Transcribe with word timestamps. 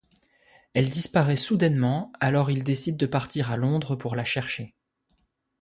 Elle 0.73 0.89
disparaît 0.89 1.35
soudainement 1.35 2.11
alors 2.19 2.49
il 2.49 2.63
décide 2.63 2.97
de 2.97 3.05
partir 3.05 3.51
à 3.51 3.55
Londres 3.55 3.95
pour 3.95 4.15
la 4.15 4.25
chercher. 4.25 4.73